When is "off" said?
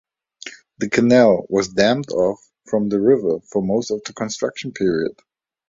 2.09-2.43